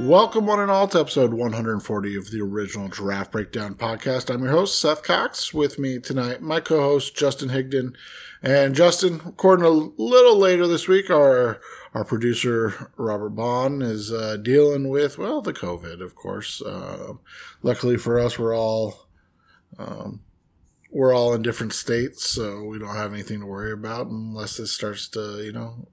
[0.00, 4.32] Welcome, one and all, to episode 140 of the original Draft Breakdown podcast.
[4.32, 5.52] I'm your host, Seth Cox.
[5.52, 7.94] With me tonight, my co host, Justin Higdon.
[8.42, 11.60] And Justin, recording a little later this week, our
[11.92, 16.62] our producer, Robert Bond, is uh, dealing with, well, the COVID, of course.
[16.62, 17.12] Uh,
[17.62, 19.06] luckily for us, we're all.
[19.78, 20.22] Um,
[20.90, 24.72] we're all in different states, so we don't have anything to worry about unless this
[24.72, 25.86] starts to, you know,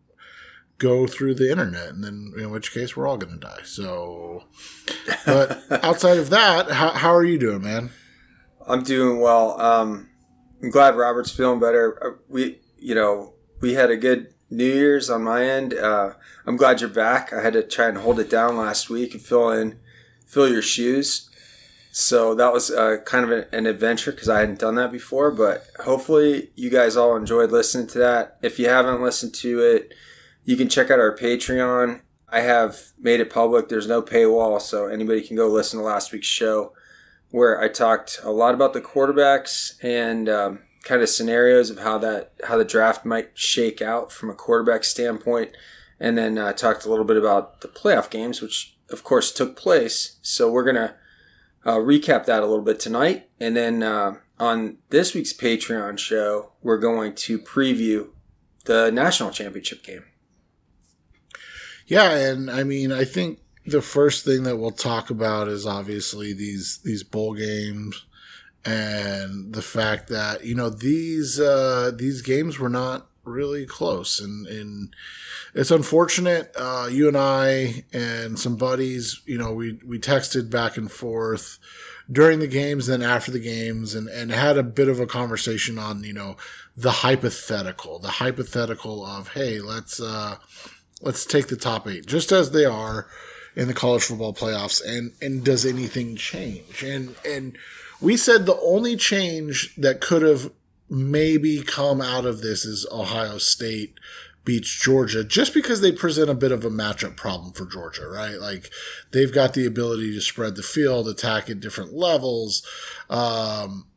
[0.77, 3.61] go through the internet, and then in which case we're all going to die.
[3.63, 4.45] So,
[5.25, 7.91] but outside of that, how, how are you doing, man?
[8.67, 9.59] I'm doing well.
[9.59, 10.09] Um,
[10.61, 11.99] I'm glad Robert's feeling better.
[12.03, 15.73] Uh, we, you know, we had a good New Year's on my end.
[15.73, 16.13] Uh,
[16.45, 17.33] I'm glad you're back.
[17.33, 19.79] I had to try and hold it down last week and fill in,
[20.25, 21.29] fill your shoes.
[21.91, 25.31] So that was uh, kind of an, an adventure because I hadn't done that before.
[25.31, 28.37] But hopefully, you guys all enjoyed listening to that.
[28.41, 29.93] If you haven't listened to it,
[30.47, 31.99] you can check out our Patreon.
[32.29, 33.67] I have made it public.
[33.67, 36.71] There's no paywall, so anybody can go listen to last week's show
[37.31, 41.97] where I talked a lot about the quarterbacks and um, kind of scenarios of how
[41.97, 45.51] that how the draft might shake out from a quarterback standpoint,
[45.99, 49.57] and then uh, talked a little bit about the playoff games, which of course took
[49.57, 50.17] place.
[50.21, 50.95] So we're gonna
[51.65, 56.53] uh, recap that a little bit tonight, and then uh, on this week's Patreon show,
[56.63, 58.11] we're going to preview
[58.63, 60.05] the national championship game.
[61.87, 66.33] Yeah, and I mean, I think the first thing that we'll talk about is obviously
[66.33, 68.05] these these bowl games
[68.65, 74.19] and the fact that you know these uh, these games were not really close.
[74.19, 74.93] And and
[75.53, 80.77] it's unfortunate uh, you and I and some buddies you know we we texted back
[80.77, 81.59] and forth
[82.11, 85.77] during the games then after the games and and had a bit of a conversation
[85.77, 86.37] on you know
[86.75, 90.37] the hypothetical the hypothetical of hey let's uh
[91.01, 93.07] let's take the top eight just as they are
[93.55, 96.83] in the college football playoffs and and does anything change?
[96.83, 97.57] And and
[98.01, 100.51] we said the only change that could have
[100.89, 103.99] maybe come out of this is ohio state
[104.45, 108.39] beats georgia just because they present a bit of a matchup problem for georgia right?
[108.39, 108.69] Like
[109.11, 112.65] they've got the ability to spread the field attack at different levels
[113.09, 113.87] um,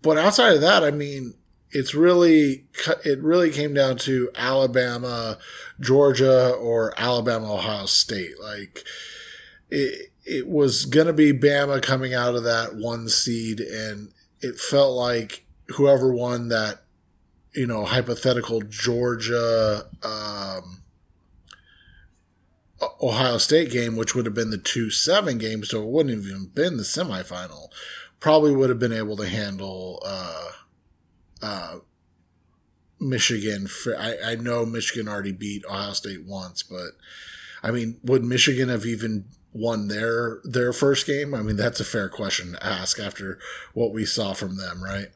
[0.00, 1.34] but outside of that i mean
[1.76, 2.64] it's really
[3.04, 5.36] it really came down to Alabama,
[5.78, 8.40] Georgia, or Alabama, Ohio State.
[8.40, 8.82] Like
[9.68, 14.08] it, it was gonna be Bama coming out of that one seed, and
[14.40, 15.44] it felt like
[15.76, 16.82] whoever won that,
[17.54, 19.84] you know, hypothetical Georgia.
[20.02, 20.82] Um,
[23.02, 26.26] Ohio State game, which would have been the 2 7 game, so it wouldn't have
[26.26, 27.68] even been the semifinal,
[28.20, 30.50] probably would have been able to handle uh,
[31.42, 31.78] uh,
[33.00, 33.66] Michigan.
[33.66, 36.92] For, I, I know Michigan already beat Ohio State once, but
[37.62, 41.34] I mean, would Michigan have even won their their first game?
[41.34, 43.38] I mean, that's a fair question to ask after
[43.72, 45.08] what we saw from them, right?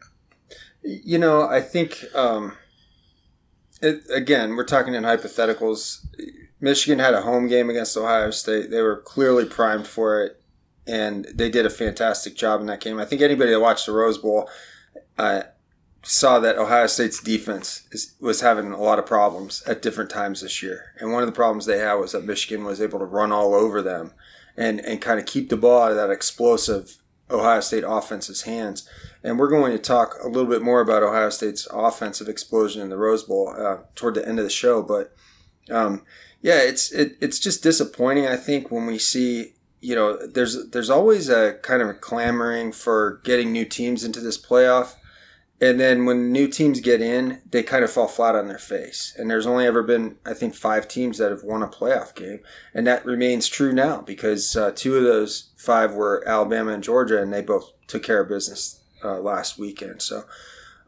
[0.82, 2.56] You know, I think um,
[3.82, 6.06] it, again, we're talking in hypotheticals.
[6.60, 8.70] Michigan had a home game against Ohio State.
[8.70, 10.42] They were clearly primed for it,
[10.87, 12.98] and they did a fantastic job in that game.
[12.98, 14.48] I think anybody that watched the Rose Bowl,
[15.19, 15.42] uh,
[16.03, 20.41] saw that Ohio State's defense is, was having a lot of problems at different times
[20.41, 20.94] this year.
[20.99, 23.55] And one of the problems they had was that Michigan was able to run all
[23.55, 24.12] over them
[24.56, 26.97] and, and kind of keep the ball out of that explosive
[27.31, 28.88] Ohio State offense's hands.
[29.22, 32.88] And we're going to talk a little bit more about Ohio State's offensive explosion in
[32.88, 34.82] the Rose Bowl uh, toward the end of the show.
[34.82, 35.15] But
[35.71, 36.03] um,
[36.41, 38.27] yeah, it's it, it's just disappointing.
[38.27, 43.21] I think when we see you know there's there's always a kind of clamoring for
[43.25, 44.94] getting new teams into this playoff
[45.60, 49.15] and then when new teams get in, they kind of fall flat on their face.
[49.19, 52.41] And there's only ever been, I think, five teams that have won a playoff game.
[52.72, 57.20] And that remains true now because uh, two of those five were Alabama and Georgia,
[57.20, 60.00] and they both took care of business uh, last weekend.
[60.00, 60.25] So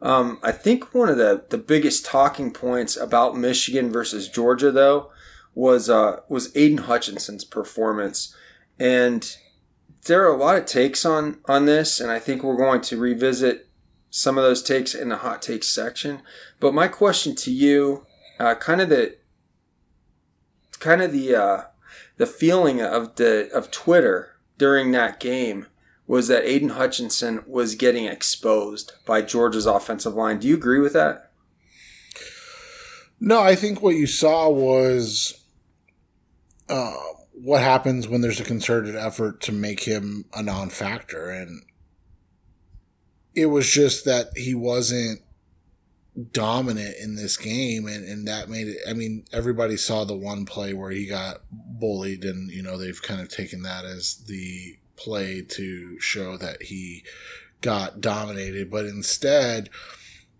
[0.01, 5.11] um, I think one of the, the biggest talking points about Michigan versus Georgia, though,
[5.53, 8.35] was, uh, was Aidan Hutchinson's performance.
[8.79, 9.37] And
[10.05, 12.97] there are a lot of takes on, on this, and I think we're going to
[12.97, 13.69] revisit
[14.15, 16.21] some of those takes in the hot takes section.
[16.59, 18.05] But my question to you,
[18.39, 19.17] uh, kind of the
[20.79, 21.61] kind of the uh,
[22.17, 25.65] the feeling of the of Twitter during that game
[26.05, 30.37] was that Aidan Hutchinson was getting exposed by Georgia's offensive line.
[30.37, 31.31] Do you agree with that?
[33.19, 35.43] No, I think what you saw was
[36.69, 36.93] uh,
[37.31, 41.63] what happens when there's a concerted effort to make him a non-factor, and
[43.35, 45.21] it was just that he wasn't
[46.31, 50.45] dominant in this game and, and that made it I mean, everybody saw the one
[50.45, 54.77] play where he got bullied, and you know they've kind of taken that as the
[54.95, 57.03] play to show that he
[57.61, 58.69] got dominated.
[58.69, 59.69] But instead,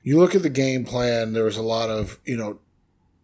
[0.03, 1.33] you look at the game plan.
[1.33, 2.59] There was a lot of you know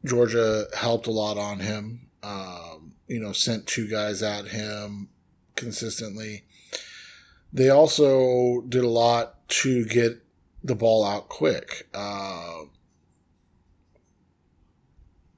[0.03, 2.07] Georgia helped a lot on him.
[2.23, 5.09] Um, you know, sent two guys at him
[5.55, 6.43] consistently.
[7.51, 10.23] They also did a lot to get
[10.63, 11.87] the ball out quick.
[11.93, 12.63] Uh,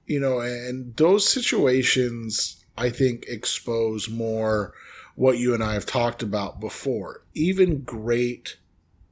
[0.06, 4.74] you know, and those situations I think expose more
[5.16, 7.24] what you and I have talked about before.
[7.34, 8.58] Even great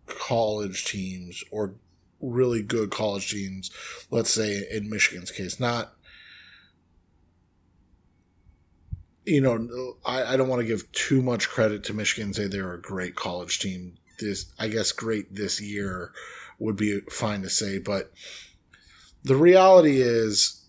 [0.06, 1.76] college teams or
[2.22, 3.72] really good college teams,
[4.10, 5.94] let's say in Michigan's case, not
[9.30, 12.74] you know, I, I don't want to give too much credit to Michigan say they're
[12.74, 13.99] a great college team.
[14.20, 16.12] This I guess great this year
[16.60, 18.12] would be fine to say, but
[19.24, 20.66] the reality is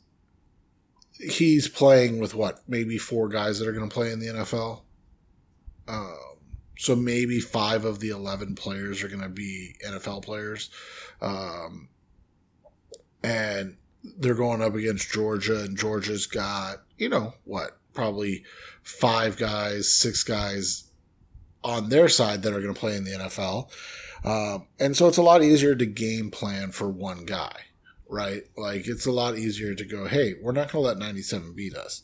[1.12, 4.82] he's playing with what, maybe four guys that are going to play in the NFL.
[5.87, 6.17] Um,
[6.79, 10.70] so maybe five of the 11 players are going to be NFL players.
[11.20, 11.88] Um,
[13.23, 18.44] and they're going up against Georgia, and Georgia's got, you know, what, probably
[18.82, 20.90] five guys, six guys
[21.62, 23.69] on their side that are going to play in the NFL.
[24.25, 27.55] Um, and so it's a lot easier to game plan for one guy,
[28.09, 28.43] right?
[28.57, 31.75] Like it's a lot easier to go, hey, we're not going to let 97 beat
[31.75, 32.03] us.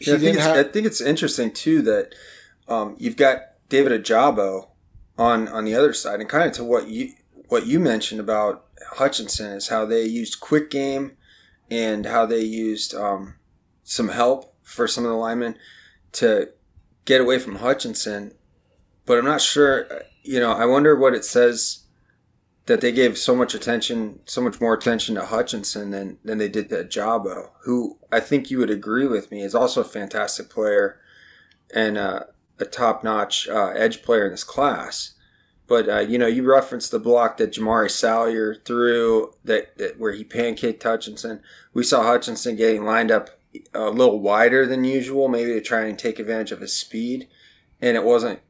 [0.00, 2.14] Yeah, I, think have- I, think it's interesting too that
[2.68, 4.68] um, you've got David Ojabo
[5.18, 7.14] on on the other side, and kind of to what you
[7.48, 11.16] what you mentioned about Hutchinson is how they used quick game
[11.70, 13.36] and how they used um,
[13.84, 15.56] some help for some of the linemen
[16.16, 16.50] to
[17.04, 18.32] get away from Hutchinson.
[19.04, 19.86] But I'm not sure.
[20.22, 21.84] You know, I wonder what it says
[22.66, 26.48] that they gave so much attention, so much more attention to Hutchinson than, than they
[26.48, 30.50] did to Jabo, who I think you would agree with me is also a fantastic
[30.50, 30.98] player
[31.72, 32.24] and uh,
[32.58, 35.14] a top notch uh, edge player in this class.
[35.68, 40.12] But uh, you know, you referenced the block that Jamaree Salyer threw that, that where
[40.12, 41.40] he pancaked Hutchinson.
[41.72, 43.30] We saw Hutchinson getting lined up
[43.74, 47.28] a little wider than usual, maybe to try and take advantage of his speed,
[47.80, 48.40] and it wasn't.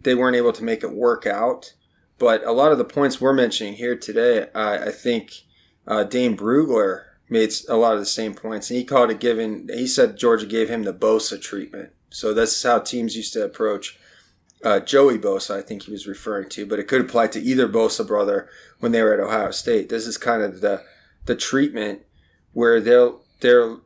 [0.00, 1.72] They weren't able to make it work out.
[2.18, 5.32] But a lot of the points we're mentioning here today, I think
[5.86, 9.68] uh, Dane Brugler made a lot of the same points, and he called it giving.
[9.72, 11.92] He said Georgia gave him the Bosa treatment.
[12.10, 13.98] So this is how teams used to approach
[14.64, 15.58] uh, Joey Bosa.
[15.58, 18.48] I think he was referring to, but it could apply to either Bosa brother
[18.80, 19.88] when they were at Ohio State.
[19.88, 20.82] This is kind of the
[21.26, 22.02] the treatment
[22.52, 23.76] where they'll they're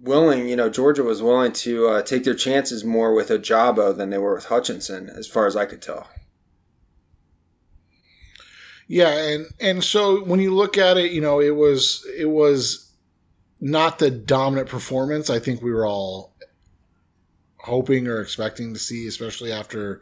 [0.00, 0.48] willing.
[0.48, 4.18] You know, Georgia was willing to uh, take their chances more with Ojabo than they
[4.18, 6.08] were with Hutchinson, as far as I could tell.
[8.88, 12.92] Yeah, and and so when you look at it, you know, it was it was
[13.60, 16.34] not the dominant performance I think we were all
[17.58, 20.00] hoping or expecting to see, especially after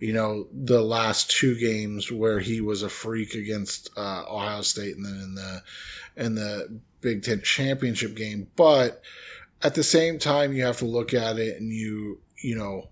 [0.00, 4.96] you know the last two games where he was a freak against uh, Ohio State
[4.96, 5.62] and then in the
[6.16, 8.48] in the Big Ten championship game.
[8.56, 9.02] But
[9.64, 12.90] at the same time, you have to look at it and you you know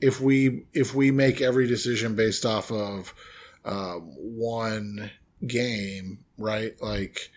[0.00, 3.14] if we if we make every decision based off of
[3.64, 5.10] um, one
[5.46, 6.72] game, right?
[6.82, 7.30] Like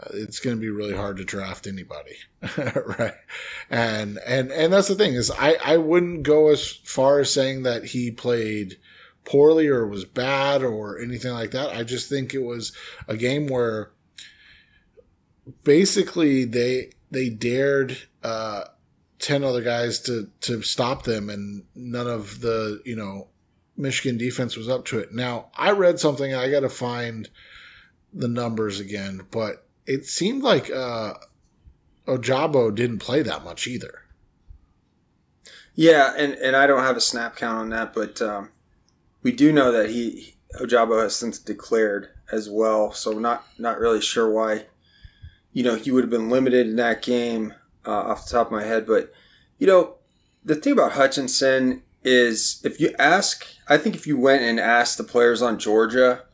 [0.00, 2.16] uh, it's going to be really hard to draft anybody,
[2.98, 3.14] right?
[3.70, 7.62] And and and that's the thing is I I wouldn't go as far as saying
[7.62, 8.78] that he played
[9.24, 11.70] poorly or was bad or anything like that.
[11.70, 12.72] I just think it was
[13.08, 13.92] a game where
[15.62, 18.64] basically they they dared uh,
[19.18, 23.28] ten other guys to to stop them, and none of the you know
[23.76, 25.12] Michigan defense was up to it.
[25.12, 27.28] Now, I read something, I got to find
[28.12, 31.14] the numbers again, but it seemed like uh,
[32.06, 34.02] Ojabo didn't play that much either.
[35.74, 38.50] Yeah, and, and I don't have a snap count on that, but um,
[39.22, 44.00] we do know that he Ojabo has since declared as well, so not not really
[44.00, 44.66] sure why.
[45.54, 47.54] You know, he would have been limited in that game
[47.86, 49.10] uh, off the top of my head, but
[49.58, 49.94] you know,
[50.44, 54.98] the thing about Hutchinson is if you ask, I think if you went and asked
[54.98, 56.24] the players on Georgia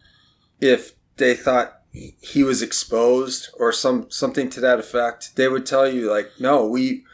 [0.60, 5.88] if they thought he was exposed or some something to that effect, they would tell
[5.88, 7.04] you like, no, we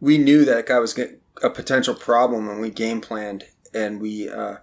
[0.00, 0.98] we knew that guy was
[1.42, 4.56] a potential problem and we game planned and we uh,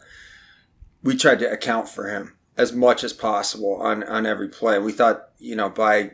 [1.04, 4.80] we tried to account for him as much as possible on on every play.
[4.80, 6.12] We thought, you know, by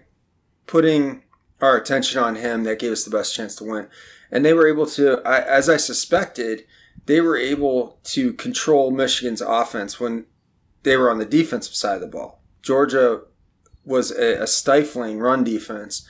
[0.67, 1.23] putting
[1.61, 3.87] our attention on him, that gave us the best chance to win.
[4.31, 6.65] And they were able to, as I suspected,
[7.05, 10.25] they were able to control Michigan's offense when
[10.83, 12.41] they were on the defensive side of the ball.
[12.61, 13.21] Georgia
[13.85, 16.07] was a, a stifling run defense,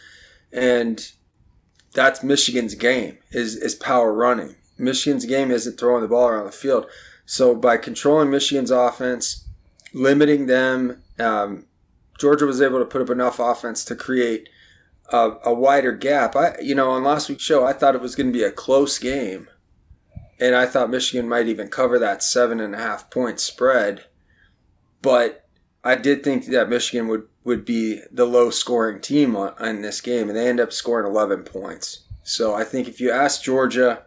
[0.52, 1.12] and
[1.94, 4.56] that's Michigan's game is is power running.
[4.78, 6.86] Michigan's game isn't throwing the ball around the field.
[7.26, 9.48] So by controlling Michigan's offense,
[9.94, 11.66] limiting them, um,
[12.24, 14.48] Georgia was able to put up enough offense to create
[15.12, 16.38] a, a wider gap.
[16.38, 18.50] I, you know, on last week's show, I thought it was going to be a
[18.50, 19.50] close game,
[20.40, 24.06] and I thought Michigan might even cover that seven and a half point spread.
[25.02, 25.50] But
[25.84, 30.30] I did think that Michigan would would be the low scoring team on, this game,
[30.30, 32.04] and they end up scoring 11 points.
[32.24, 34.04] So I think if you ask Georgia,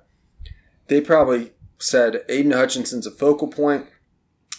[0.86, 3.88] they probably said Aidan Hutchinson's a focal point.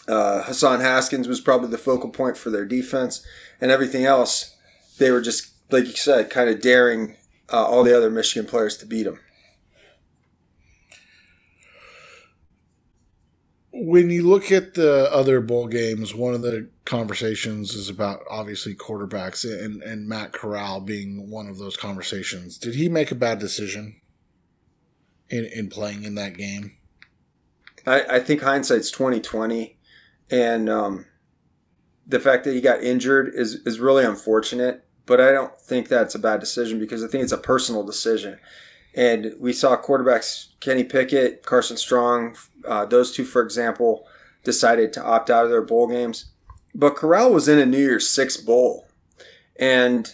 [0.07, 3.25] Uh, Hassan Haskins was probably the focal point for their defense,
[3.59, 4.55] and everything else,
[4.99, 7.15] they were just, like you said, kind of daring
[7.51, 9.19] uh, all the other Michigan players to beat them.
[13.79, 18.73] when you look at the other bowl games, one of the conversations is about obviously
[18.73, 22.57] quarterbacks and, and Matt Corral being one of those conversations.
[22.57, 24.01] Did he make a bad decision
[25.29, 26.75] in, in playing in that game?
[27.85, 29.76] I, I think hindsight's twenty twenty,
[30.29, 31.05] and um,
[32.05, 34.83] the fact that he got injured is is really unfortunate.
[35.05, 38.39] But I don't think that's a bad decision because I think it's a personal decision.
[38.93, 42.35] And we saw quarterbacks Kenny Pickett, Carson Strong,
[42.67, 44.05] uh, those two, for example,
[44.43, 46.31] decided to opt out of their bowl games.
[46.73, 48.87] But Corral was in a New Year's Six bowl,
[49.59, 50.13] and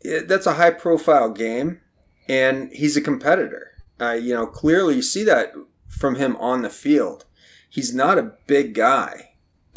[0.00, 1.80] it, that's a high profile game,
[2.28, 3.72] and he's a competitor.
[4.00, 5.52] Uh, you know, clearly you see that
[5.88, 7.24] from him on the field.
[7.68, 9.27] He's not a big guy,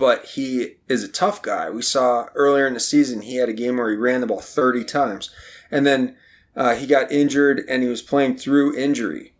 [0.01, 1.69] but he is a tough guy.
[1.69, 4.39] We saw earlier in the season he had a game where he ran the ball
[4.39, 5.29] 30 times,
[5.69, 6.15] and then
[6.55, 9.35] uh, he got injured and he was playing through injury.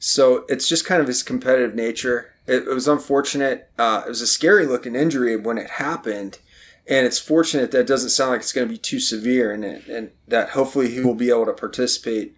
[0.00, 2.34] So it's just kind of his competitive nature.
[2.48, 3.70] It, it was unfortunate.
[3.78, 6.40] Uh, it was a scary looking injury when it happened.
[6.88, 9.64] And it's fortunate that it doesn't sound like it's going to be too severe and,
[9.64, 12.34] and that hopefully he will be able to participate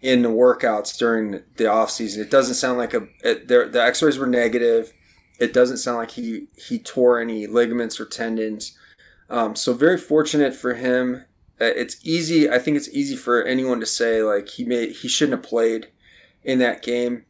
[0.00, 2.22] in the workouts during the off season.
[2.22, 4.92] It doesn't sound like a it, the X-rays were negative.
[5.38, 8.76] It doesn't sound like he he tore any ligaments or tendons.
[9.30, 11.24] Um, so very fortunate for him.
[11.60, 12.50] Uh, it's easy.
[12.50, 15.88] I think it's easy for anyone to say like he made he shouldn't have played
[16.44, 17.24] in that game.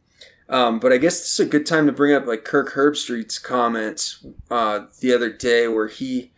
[0.49, 3.39] Um, but I guess this is a good time to bring up like Kirk Herbstreit's
[3.39, 6.31] comments uh, the other day where he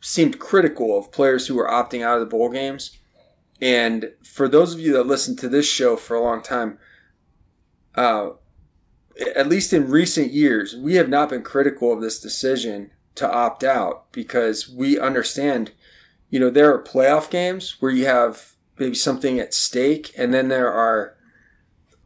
[0.00, 2.98] seemed critical of players who were opting out of the bowl games.
[3.60, 6.78] And for those of you that listened to this show for a long time,
[7.94, 8.30] uh,
[9.20, 13.62] at least in recent years, we have not been critical of this decision to opt
[13.62, 15.72] out because we understand,
[16.30, 20.48] you know, there are playoff games where you have maybe something at stake, and then
[20.48, 21.16] there are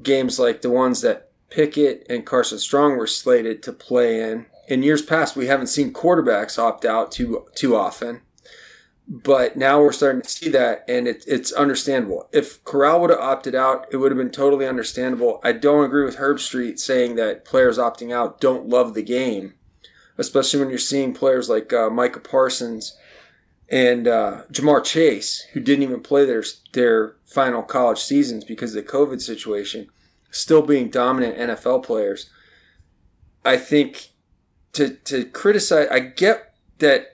[0.02, 4.47] games like the ones that Pickett and Carson Strong were slated to play in.
[4.66, 8.23] In years past, we haven't seen quarterbacks opt out too too often,
[9.06, 12.28] but now we're starting to see that, and it, it's understandable.
[12.32, 15.40] If Corral would have opted out, it would have been totally understandable.
[15.44, 19.54] I don't agree with Herbstreit saying that players opting out don't love the game,
[20.16, 22.96] especially when you're seeing players like uh, Micah Parsons
[23.68, 28.84] and uh, Ja'Marr Chase, who didn't even play their their final college seasons because of
[28.84, 29.88] the COVID situation,
[30.30, 32.30] still being dominant NFL players.
[33.44, 34.12] I think
[34.73, 37.13] to to criticize, I get that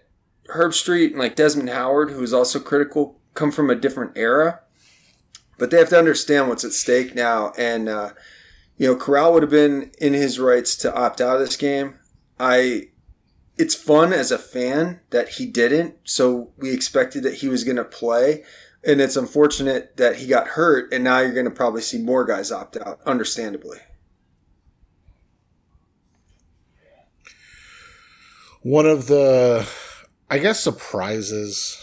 [0.51, 4.61] Herbstreit and like Desmond Howard, who is also critical, come from a different era,
[5.59, 7.53] but they have to understand what's at stake now.
[7.59, 8.11] And uh,
[8.77, 11.97] you know, Corral would have been in his rights to opt out of this game.
[12.39, 12.89] I
[13.57, 17.77] it's fun as a fan that he didn't, so we expected that he was going
[17.77, 18.43] to play
[18.83, 22.25] and it's unfortunate that he got hurt, and now you're going to probably see more
[22.25, 23.79] guys opt out, understandably.
[28.63, 29.69] One of the,
[30.31, 31.77] I guess, surprises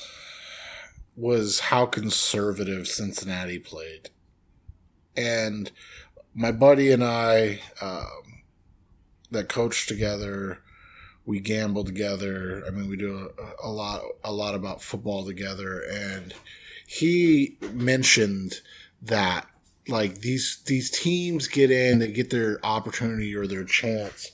[1.17, 4.09] was how conservative Cincinnati played.
[5.17, 5.69] And
[6.33, 8.43] my buddy and I, um,
[9.31, 10.59] that coached together,
[11.25, 12.63] we gamble together.
[12.65, 16.33] I mean, we do a, a lot, a lot about football together, and
[16.87, 18.61] he mentioned
[19.01, 19.45] that
[19.89, 24.31] like these these teams get in, they get their opportunity or their chance,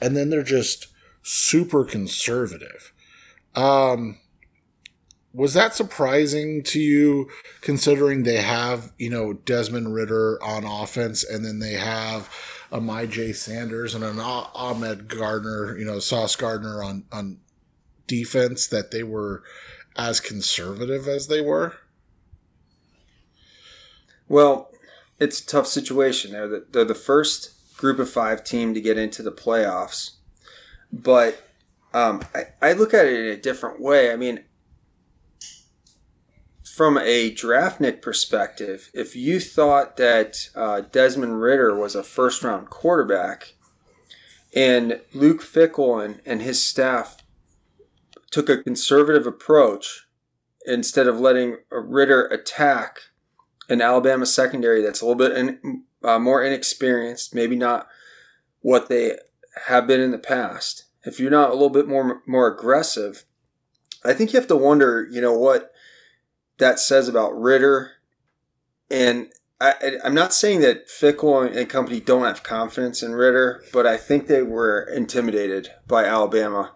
[0.00, 0.86] and then they're just
[1.22, 2.92] super conservative.
[3.56, 4.18] Um,
[5.32, 7.28] was that surprising to you,
[7.60, 12.30] considering they have you know Desmond Ridder on offense, and then they have
[12.70, 17.38] a Myjai Sanders and an Ahmad Gardner, you know Sauce Gardner on on
[18.06, 19.42] defense, that they were
[19.96, 21.74] as conservative as they were?
[24.28, 24.70] Well,
[25.18, 26.32] it's a tough situation.
[26.32, 30.12] They're the, they're the first group of five team to get into the playoffs.
[30.92, 31.42] But
[31.92, 34.12] um, I, I look at it in a different way.
[34.12, 34.44] I mean,
[36.62, 42.68] from a draftnik perspective, if you thought that uh, Desmond Ridder was a first round
[42.68, 43.54] quarterback
[44.54, 47.18] and Luke Fickell and, and his staff
[48.30, 50.06] took a conservative approach
[50.66, 53.00] instead of letting Ridder attack
[53.68, 57.86] an Alabama secondary that's a little bit in, uh, more inexperienced, maybe not
[58.60, 59.18] what they
[59.66, 60.85] have been in the past.
[61.06, 63.24] If you're not a little bit more more aggressive,
[64.04, 65.72] I think you have to wonder, you know, what
[66.58, 67.92] that says about Ridder.
[68.90, 73.86] And I, am not saying that Fickell and company don't have confidence in Ridder, but
[73.86, 76.72] I think they were intimidated by Alabama.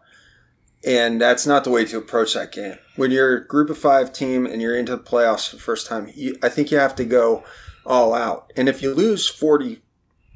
[0.82, 2.78] And that's not the way to approach that game.
[2.96, 5.86] When you're a group of five team and you're into the playoffs for the first
[5.86, 7.44] time, you, I think you have to go
[7.84, 8.50] all out.
[8.56, 9.82] And if you lose 40,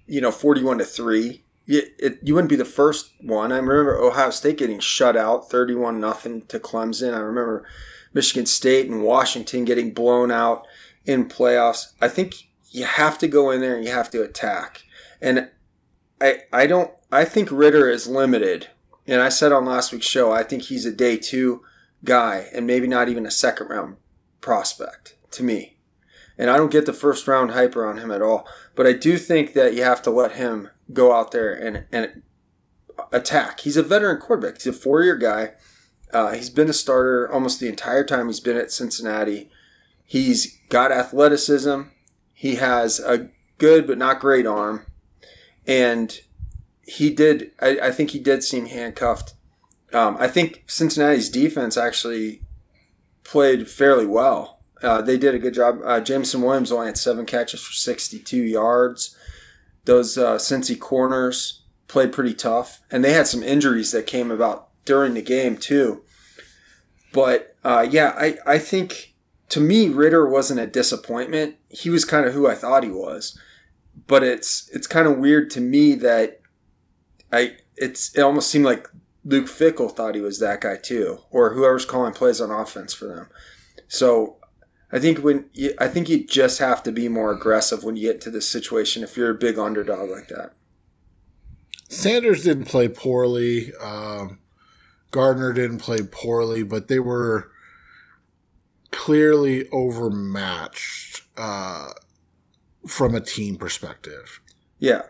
[0.07, 3.53] you know, 41 to 3, you, it, you wouldn't be the first one.
[3.53, 7.15] I remember Ohio State getting shut out 31 nothing to Clemson.
[7.15, 7.67] I remember
[8.13, 10.67] Michigan State and Washington getting blown out
[11.07, 11.93] in playoffs.
[12.01, 14.83] I think you have to go in there and you have to attack.
[15.21, 15.51] And
[16.21, 18.69] I I don't I think Ridder is limited.
[19.07, 21.63] And I said on last week's show, I think he's a day two
[22.05, 23.97] guy and maybe not even a second round
[24.41, 25.77] prospect to me.
[26.37, 28.47] And I don't get the first round hyper on him at all.
[28.75, 32.23] But I do think that you have to let him go out there and, and
[33.13, 33.61] attack.
[33.61, 34.57] He's a veteran quarterback.
[34.57, 35.53] He's a four year guy.
[36.13, 39.51] Uh, he's been a starter almost the entire time he's been at Cincinnati.
[40.05, 41.83] He's got athleticism.
[42.33, 44.87] He has a good but not great arm.
[45.67, 46.21] And
[46.83, 49.35] he did, I, I think he did seem handcuffed.
[49.93, 52.43] Um, I think Cincinnati's defense actually
[53.23, 54.61] played fairly well.
[54.83, 55.81] Uh, they did a good job.
[55.83, 59.17] Uh, Jameson Williams only had seven catches for 62 yards.
[59.85, 64.69] Those uh, Cincy corners played pretty tough, and they had some injuries that came about
[64.85, 66.03] during the game too.
[67.13, 69.15] But uh, yeah, I, I think
[69.51, 71.57] to me Ridder wasn't a disappointment.
[71.69, 73.39] He was kind of who I thought he was.
[74.07, 76.41] But it's it's kind of weird to me that
[77.33, 78.89] I it's it almost seemed like
[79.25, 83.07] Luke Fickell thought he was that guy too, or whoever's calling plays on offense for
[83.07, 83.29] them.
[83.87, 84.39] So
[84.95, 88.13] I think when you, I think you just have to be more aggressive when you
[88.13, 90.53] get to this situation if you're a big underdog like that.
[91.89, 93.75] Sanders didn't play poorly.
[93.83, 94.39] Um,
[95.11, 97.51] Gardner didn't play poorly, but they were
[98.93, 101.91] clearly overmatched uh,
[102.87, 104.41] from a team perspective.
[104.79, 105.03] Yeah,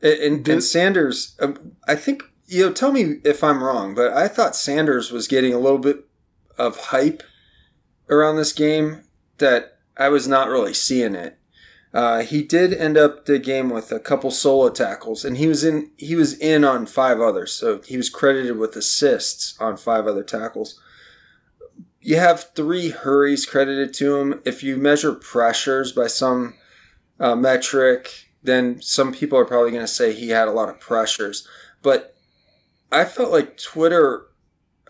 [0.00, 2.72] and, and, and Sanders, um, I think you know.
[2.72, 6.04] Tell me if I'm wrong, but I thought Sanders was getting a little bit
[6.56, 7.24] of hype
[8.10, 9.04] around this game
[9.38, 11.38] that I was not really seeing it.
[11.92, 15.64] Uh, he did end up the game with a couple solo tackles, and he was
[15.64, 20.06] in he was in on five others, so he was credited with assists on five
[20.06, 20.80] other tackles.
[22.00, 24.40] You have three hurries credited to him.
[24.44, 26.54] If you measure pressures by some
[27.18, 30.80] uh, metric, then some people are probably going to say he had a lot of
[30.80, 31.46] pressures.
[31.82, 32.14] But
[32.92, 34.29] I felt like Twitter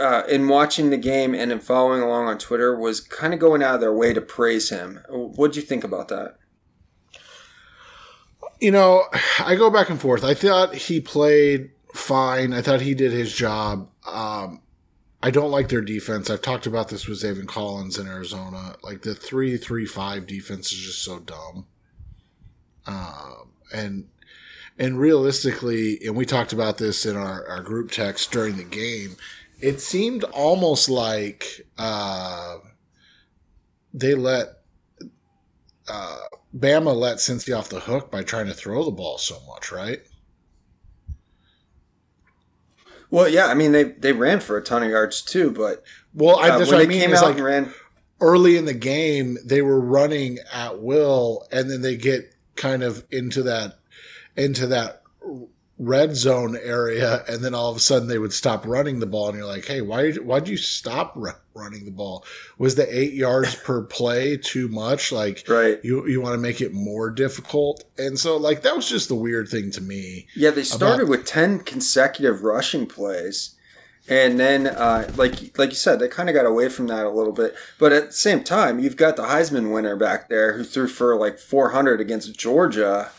[0.00, 3.62] uh, in watching the game and in following along on Twitter was kind of going
[3.62, 5.00] out of their way to praise him.
[5.08, 6.36] What do you think about that?
[8.60, 9.04] You know,
[9.38, 10.24] I go back and forth.
[10.24, 12.52] I thought he played fine.
[12.52, 13.88] I thought he did his job.
[14.06, 14.62] Um,
[15.22, 16.30] I don't like their defense.
[16.30, 18.76] I've talked about this with Zaven Collins in Arizona.
[18.82, 21.66] Like the three three five defense is just so dumb.
[22.86, 24.08] Um, and
[24.78, 29.16] and realistically, and we talked about this in our, our group text during the game
[29.62, 32.58] it seemed almost like uh,
[33.92, 34.48] they let
[35.88, 36.18] uh,
[36.56, 40.00] Bama let Cincy off the hook by trying to throw the ball so much, right?
[43.10, 45.82] Well, yeah, I mean they they ran for a ton of yards too, but
[46.14, 47.00] well, I, uh, that's what I mean.
[47.00, 47.74] Came out like and ran
[48.20, 53.04] early in the game, they were running at will, and then they get kind of
[53.10, 53.78] into that
[54.36, 54.99] into that
[55.82, 59.30] red zone area, and then all of a sudden they would stop running the ball,
[59.30, 61.16] and you're like, "Hey, why why'd you stop
[61.54, 62.24] running the ball?
[62.58, 65.10] Was the eight yards per play too much?
[65.10, 65.80] Like, right?
[65.82, 69.14] You you want to make it more difficult?" And so, like, that was just the
[69.14, 70.26] weird thing to me.
[70.36, 73.56] Yeah, they started about- with ten consecutive rushing plays.
[74.08, 77.10] And then, uh, like like you said, they kind of got away from that a
[77.10, 77.54] little bit.
[77.78, 81.16] But at the same time, you've got the Heisman winner back there who threw for
[81.16, 83.10] like 400 against Georgia.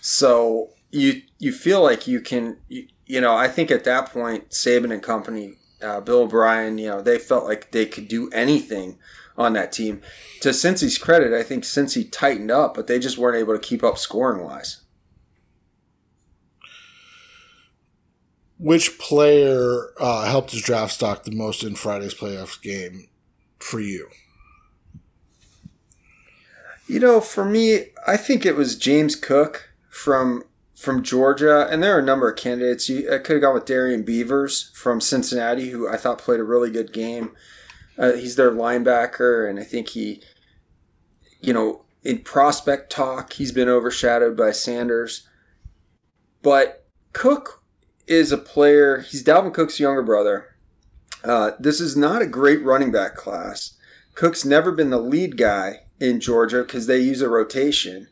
[0.00, 4.50] So you you feel like you can you, you know I think at that point
[4.50, 8.98] Saban and company uh, Bill O'Brien you know they felt like they could do anything
[9.38, 10.02] on that team.
[10.40, 13.84] To Cincy's credit, I think Cincy tightened up, but they just weren't able to keep
[13.84, 14.82] up scoring wise.
[18.58, 23.08] Which player uh, helped his draft stock the most in Friday's playoff game
[23.60, 24.08] for you?
[26.88, 30.42] You know, for me, I think it was James Cook from
[30.78, 32.88] from Georgia, and there are a number of candidates.
[32.88, 36.70] You, could have gone with Darian Beavers from Cincinnati, who I thought played a really
[36.70, 37.32] good game.
[37.98, 40.22] Uh, he's their linebacker, and I think he,
[41.40, 45.26] you know, in prospect talk, he's been overshadowed by Sanders.
[46.42, 47.64] But Cook
[48.06, 49.00] is a player.
[49.00, 50.54] He's Dalvin Cook's younger brother.
[51.24, 53.76] Uh, this is not a great running back class.
[54.14, 58.06] Cook's never been the lead guy in Georgia because they use a rotation,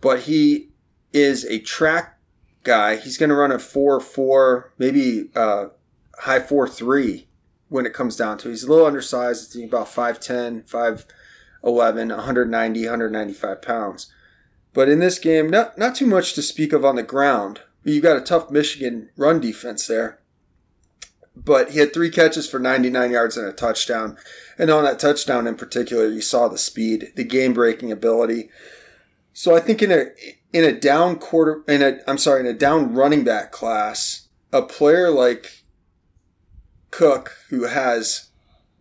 [0.00, 0.67] but he
[1.12, 2.18] is a track
[2.64, 2.96] guy.
[2.96, 5.68] He's going to run a 4 4, maybe uh,
[6.20, 7.26] high 4 3
[7.68, 8.52] when it comes down to it.
[8.52, 9.54] He's a little undersized.
[9.54, 11.04] He's about 5'10, 5'11,
[11.62, 14.12] 190, 195 pounds.
[14.72, 17.60] But in this game, not, not too much to speak of on the ground.
[17.84, 20.20] You've got a tough Michigan run defense there.
[21.34, 24.16] But he had three catches for 99 yards and a touchdown.
[24.58, 28.50] And on that touchdown in particular, you saw the speed, the game breaking ability.
[29.32, 30.06] So I think in a
[30.52, 34.62] in a down quarter in a I'm sorry, in a down running back class, a
[34.62, 35.64] player like
[36.90, 38.30] Cook who has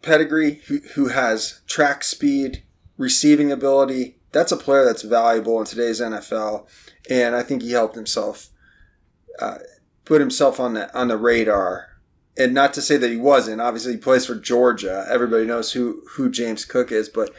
[0.01, 2.63] pedigree, who, who has track speed,
[2.97, 6.67] receiving ability, that's a player that's valuable in today's NFL.
[7.09, 8.49] And I think he helped himself
[9.39, 9.59] uh,
[10.05, 11.87] put himself on the on the radar.
[12.39, 13.61] And not to say that he wasn't.
[13.61, 15.07] Obviously, he plays for Georgia.
[15.09, 17.31] Everybody knows who who James Cook is, but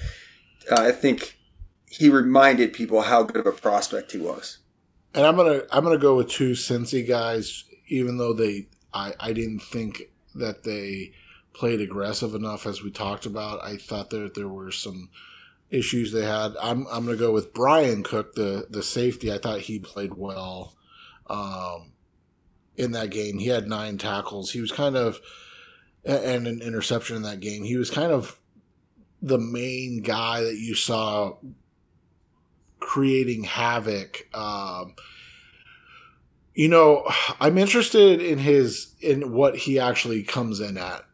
[0.70, 1.38] uh, I think
[1.90, 4.59] he reminded people how good of a prospect he was.
[5.14, 9.33] And I'm gonna I'm gonna go with two Cincy guys, even though they I, I
[9.33, 10.03] didn't think
[10.35, 11.12] that they
[11.53, 13.64] played aggressive enough as we talked about.
[13.64, 15.11] I thought that there were some
[15.70, 16.53] issues they had.
[16.61, 19.33] I'm I'm gonna go with Bryan Cook, the the safety.
[19.33, 20.74] I thought he played well
[21.29, 21.92] um,
[22.77, 23.38] in that game.
[23.38, 24.53] He had nine tackles.
[24.53, 25.20] He was kind of
[26.05, 27.64] and an interception in that game.
[27.64, 28.40] He was kind of
[29.20, 31.37] the main guy that you saw
[32.88, 34.27] creating havoc.
[34.35, 34.94] Um,
[36.55, 37.07] you know,
[37.38, 41.05] I'm interested in his in what he actually comes in at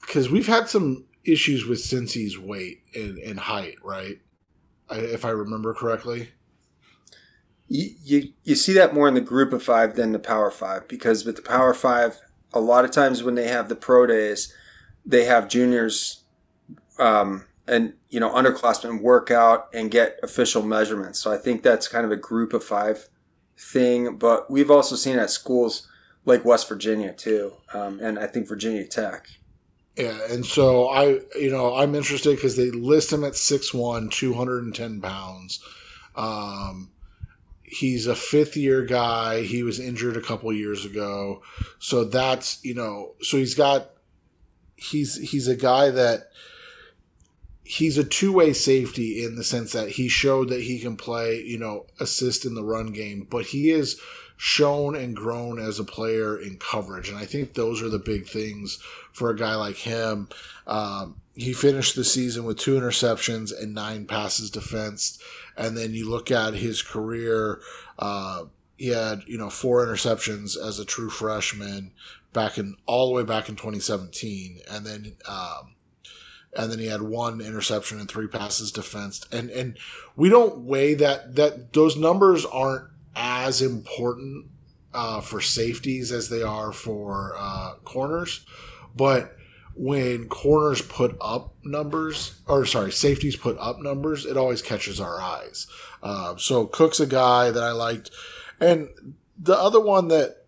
[0.00, 4.18] because we've had some issues with Cincy's weight and, and height, right?
[4.88, 6.30] I, if I remember correctly.
[7.68, 10.88] You, you you see that more in the group of five than the power five
[10.88, 12.20] because with the power five,
[12.52, 14.52] a lot of times when they have the pro days,
[15.06, 16.24] they have juniors
[16.98, 21.20] um, and you know underclassmen work out and get official measurements.
[21.20, 23.08] So I think that's kind of a group of five
[23.56, 24.16] thing.
[24.16, 25.86] But we've also seen at schools
[26.24, 29.28] like West Virginia too, um, and I think Virginia Tech.
[29.96, 35.00] Yeah, and so I, you know, I'm interested because they list him at 6'1", 210
[35.00, 35.62] pounds.
[36.16, 36.90] Um,
[37.62, 39.42] he's a fifth year guy.
[39.42, 41.42] He was injured a couple years ago,
[41.78, 43.90] so that's you know, so he's got,
[44.74, 46.30] he's he's a guy that
[47.70, 51.40] he's a two way safety in the sense that he showed that he can play,
[51.40, 54.00] you know, assist in the run game, but he is
[54.36, 57.08] shown and grown as a player in coverage.
[57.08, 58.80] And I think those are the big things
[59.12, 60.28] for a guy like him.
[60.66, 65.22] Um, he finished the season with two interceptions and nine passes defensed.
[65.56, 67.60] And then you look at his career,
[68.00, 68.46] uh,
[68.78, 71.92] he had, you know, four interceptions as a true freshman
[72.32, 74.58] back in all the way back in 2017.
[74.68, 75.76] And then, um,
[76.56, 79.32] and then he had one interception and three passes defensed.
[79.32, 79.78] And and
[80.16, 84.46] we don't weigh that that those numbers aren't as important
[84.92, 88.44] uh, for safeties as they are for uh, corners,
[88.96, 89.36] but
[89.74, 95.20] when corners put up numbers, or sorry, safeties put up numbers, it always catches our
[95.20, 95.66] eyes.
[96.02, 98.10] Uh, so Cook's a guy that I liked,
[98.58, 98.88] and
[99.38, 100.39] the other one that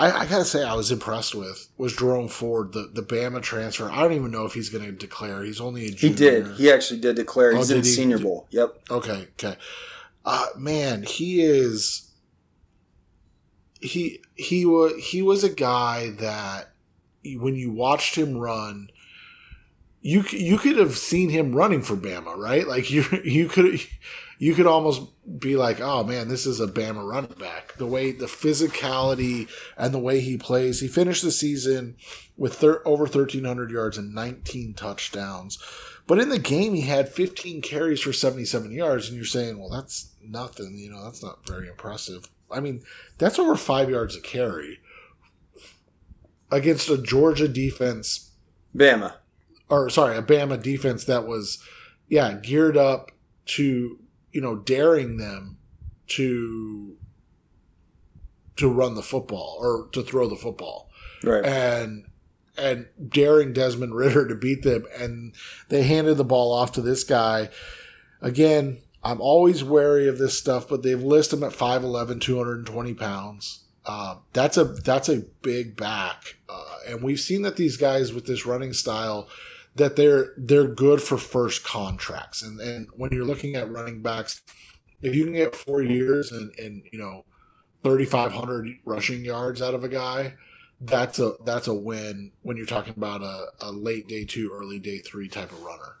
[0.00, 3.90] I, I, gotta say I was impressed with was Jerome Ford, the, the Bama transfer.
[3.90, 5.42] I don't even know if he's going to declare.
[5.42, 6.14] He's only a junior.
[6.14, 6.46] He did.
[6.56, 7.54] He actually did declare.
[7.54, 8.46] He's oh, in he, Senior did, Bowl.
[8.50, 8.78] Yep.
[8.90, 9.28] Okay.
[9.38, 9.56] Okay.
[10.24, 12.10] Uh, man, he is.
[13.82, 16.70] He he was he was a guy that
[17.24, 18.90] when you watched him run,
[20.00, 22.66] you you could have seen him running for Bama, right?
[22.66, 23.80] Like you you could
[24.40, 25.02] you could almost
[25.38, 27.74] be like, oh man, this is a Bama running back.
[27.74, 30.80] The way the physicality and the way he plays.
[30.80, 31.96] He finished the season
[32.38, 35.62] with thir- over 1,300 yards and 19 touchdowns.
[36.06, 39.68] But in the game, he had 15 carries for 77 yards, and you're saying, well,
[39.68, 40.78] that's nothing.
[40.78, 42.30] You know, that's not very impressive.
[42.50, 42.82] I mean,
[43.18, 44.80] that's over five yards a carry
[46.50, 48.30] against a Georgia defense.
[48.74, 49.16] Bama.
[49.68, 51.62] Or, sorry, a Bama defense that was,
[52.08, 53.10] yeah, geared up
[53.46, 53.99] to
[54.32, 55.58] you know, daring them
[56.08, 56.96] to
[58.56, 60.90] to run the football or to throw the football.
[61.24, 61.44] Right.
[61.44, 62.06] And
[62.58, 65.34] and daring Desmond Ridder to beat them and
[65.68, 67.48] they handed the ball off to this guy.
[68.20, 73.64] Again, I'm always wary of this stuff, but they've listed him at 5'11", 220 pounds.
[73.86, 78.26] Uh, that's a that's a big back, uh, and we've seen that these guys with
[78.26, 79.26] this running style
[79.76, 82.42] that they're they're good for first contracts.
[82.42, 84.42] And and when you're looking at running backs,
[85.02, 87.24] if you can get four years and and you know
[87.82, 90.34] 3,500 rushing yards out of a guy,
[90.80, 94.78] that's a that's a win when you're talking about a, a late day two, early
[94.78, 95.96] day three type of runner.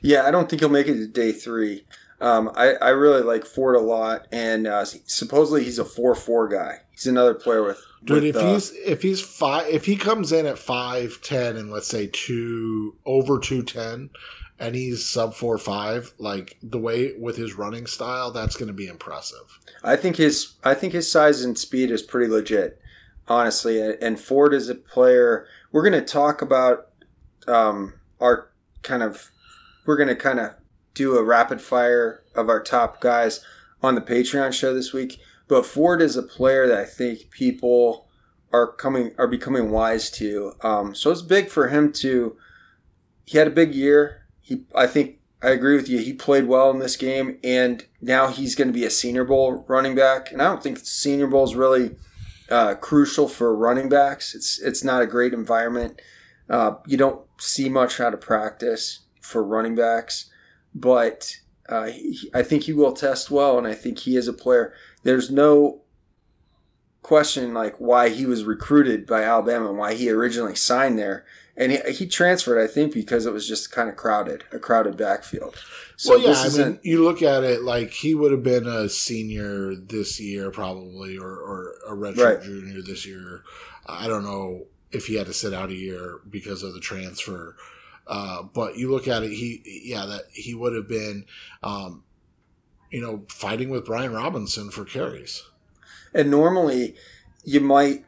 [0.00, 1.86] Yeah, I don't think he'll make it to day three.
[2.20, 6.48] Um, I, I really like Ford a lot, and uh, supposedly he's a four four
[6.48, 6.78] guy.
[6.90, 7.84] He's another player with.
[8.04, 11.56] Dude, with, if uh, he's if he's five, if he comes in at five ten
[11.56, 14.10] and let's say two over two ten,
[14.58, 18.72] and he's sub four five, like the way with his running style, that's going to
[18.72, 19.58] be impressive.
[19.84, 22.80] I think his I think his size and speed is pretty legit,
[23.28, 23.80] honestly.
[23.80, 25.46] And Ford is a player.
[25.70, 26.88] We're going to talk about
[27.46, 28.50] um, our
[28.82, 29.30] kind of.
[29.84, 30.52] We're going to kind of
[30.94, 33.44] do a rapid fire of our top guys
[33.82, 35.18] on the Patreon show this week.
[35.52, 38.08] But Ford is a player that I think people
[38.54, 40.54] are coming are becoming wise to.
[40.62, 42.36] Um, so it's big for him to.
[43.26, 44.26] He had a big year.
[44.40, 45.98] He, I think, I agree with you.
[45.98, 49.64] He played well in this game, and now he's going to be a Senior Bowl
[49.68, 50.32] running back.
[50.32, 51.96] And I don't think Senior Bowl is really
[52.50, 54.34] uh, crucial for running backs.
[54.34, 56.00] It's it's not a great environment.
[56.48, 60.30] Uh, you don't see much out of practice for running backs
[60.74, 61.38] but
[61.68, 64.74] uh, he, I think he will test well, and I think he is a player.
[65.02, 65.80] There's no
[67.02, 71.24] question like why he was recruited by Alabama and why he originally signed there.
[71.56, 74.96] And he, he transferred, I think, because it was just kind of crowded, a crowded
[74.96, 75.54] backfield.
[75.96, 78.88] So well, yeah, I mean, you look at it like he would have been a
[78.88, 82.42] senior this year, probably, or, or a redshirt right.
[82.42, 83.42] junior this year.
[83.86, 87.56] I don't know if he had to sit out a year because of the transfer.
[88.06, 91.24] Uh, but you look at it, he yeah that he would have been,
[91.62, 92.02] um,
[92.92, 95.42] you know, fighting with Brian Robinson for carries.
[96.14, 96.94] And normally,
[97.42, 98.04] you might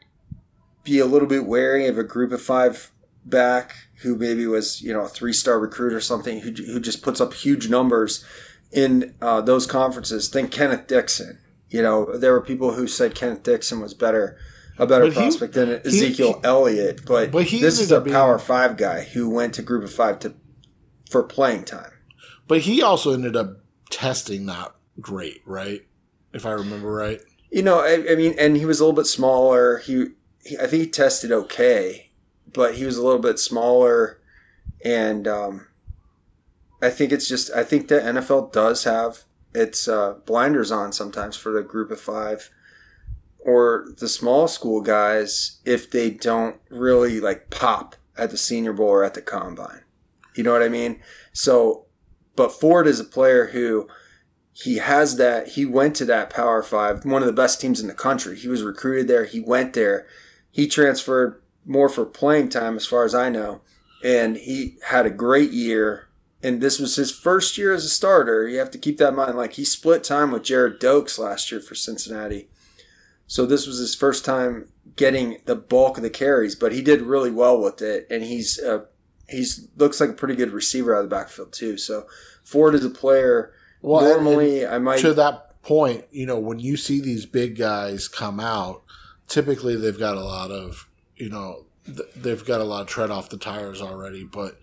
[0.84, 2.92] be a little bit wary of a group of five
[3.24, 7.02] back who maybe was you know a three star recruit or something who who just
[7.02, 8.22] puts up huge numbers
[8.70, 10.28] in uh, those conferences.
[10.28, 11.38] Think Kenneth Dixon.
[11.70, 14.36] You know, there were people who said Kenneth Dixon was better
[14.78, 18.14] a better but prospect he, than Ezekiel he, Elliott, but, but this is a being,
[18.14, 20.34] Power Five guy who went to Group of Five to
[21.08, 21.92] for playing time.
[22.46, 25.86] But he also ended up testing not great, right?
[26.32, 27.20] If I remember right.
[27.50, 29.78] You know, I, I mean, and he was a little bit smaller.
[29.78, 30.06] He,
[30.44, 32.10] he, I think he tested okay,
[32.52, 34.20] but he was a little bit smaller,
[34.84, 35.68] and um,
[36.82, 41.36] I think it's just I think the NFL does have its uh, blinders on sometimes
[41.36, 42.50] for the Group of Five
[43.38, 48.88] or the small school guys if they don't really like pop at the senior bowl
[48.88, 49.82] or at the combine.
[50.34, 51.00] You know what I mean?
[51.32, 51.86] So,
[52.34, 53.88] but Ford is a player who
[54.54, 55.48] he has that.
[55.48, 58.38] He went to that Power Five, one of the best teams in the country.
[58.38, 59.26] He was recruited there.
[59.26, 60.06] He went there.
[60.50, 63.60] He transferred more for playing time, as far as I know,
[64.02, 66.08] and he had a great year.
[66.42, 68.46] And this was his first year as a starter.
[68.46, 69.36] You have to keep that in mind.
[69.36, 72.48] Like he split time with Gerrid Doaks last year for Cincinnati
[73.26, 77.02] so this was his first time getting the bulk of the carries, but he did
[77.02, 78.84] really well with it, and he's uh,
[79.28, 81.78] he's looks like a pretty good receiver out of the backfield too.
[81.78, 82.06] So
[82.44, 83.52] Ford is a player.
[83.84, 86.06] Well, normally, I might to that point.
[86.10, 88.82] You know, when you see these big guys come out,
[89.28, 91.66] typically they've got a lot of you know
[92.16, 94.58] they've got a lot of tread off the tires already, but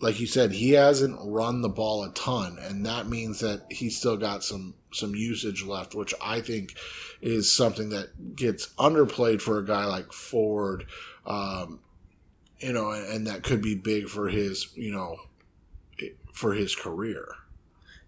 [0.00, 3.98] like you said, he hasn't run the ball a ton, and that means that he's
[3.98, 6.76] still got some some usage left, which I think
[7.20, 10.86] is something that gets underplayed for a guy like Ford.
[11.26, 11.80] Um,
[12.60, 15.16] you know, and, and that could be big for his, you know,
[16.32, 17.26] for his career.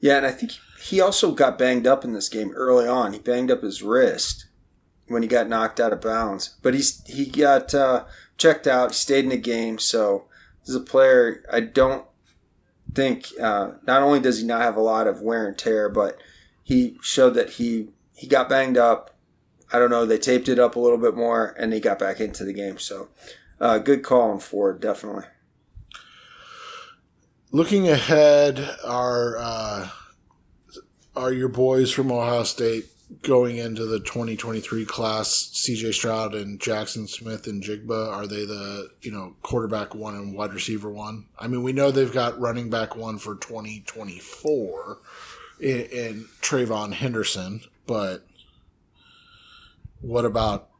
[0.05, 3.15] Yeah, and I think he also got banged up in this game early on.
[3.15, 4.49] He banged up his wrist
[5.09, 8.05] when he got knocked out of bounds, but he's he got uh,
[8.37, 8.91] checked out.
[8.91, 10.27] He stayed in the game, so
[10.61, 12.05] this is a player I don't
[12.93, 13.29] think.
[13.41, 16.19] Uh, not only does he not have a lot of wear and tear, but
[16.63, 19.17] he showed that he he got banged up.
[19.73, 20.05] I don't know.
[20.05, 22.77] They taped it up a little bit more, and he got back into the game.
[22.77, 23.09] So,
[23.59, 25.25] uh, good call on Ford, definitely.
[27.55, 29.89] Looking ahead, are uh,
[31.15, 32.87] are your boys from Ohio State
[33.23, 39.37] going into the 2023 class, CJ Stroud and Jaxon Smith-Njigba are they the, you know,
[39.43, 41.27] quarterback one and wide receiver one?
[41.39, 44.99] I mean, we know they've got running back one for 2024
[45.61, 48.27] in, in TreVeyon Henderson, but
[50.01, 50.71] what about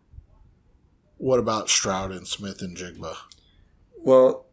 [1.19, 3.15] what about Stroud and Smith and Jigba?
[3.97, 4.47] Well,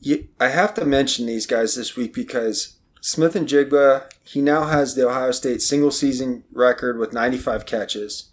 [0.00, 5.08] you, I have to mention these guys this week because Smith-Njigba, he now has the
[5.08, 8.30] Ohio State single season record with 95 catches.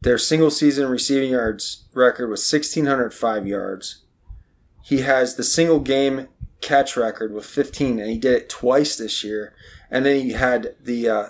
[0.00, 4.02] Their single season receiving yards record was 1,605 yards.
[4.82, 6.28] He has the single game
[6.60, 9.54] catch record with 15, and he did it twice this year.
[9.90, 11.26] And then he had the uh,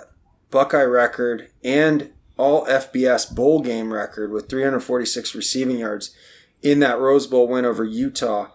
[0.50, 6.14] Buckeye record and all FBS bowl game record with 346 receiving yards
[6.62, 8.48] in that Rose Bowl win over Utah.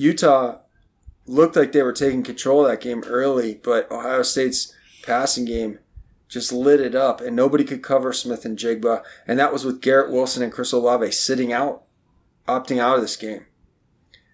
[0.00, 0.60] Utah
[1.26, 5.78] looked like they were taking control of that game early, but Ohio State's passing game
[6.26, 9.02] just lit it up, and nobody could cover Smith-Njigba.
[9.26, 11.82] And that was with Garrett Wilson and Chris Olave sitting out,
[12.48, 13.44] opting out of this game.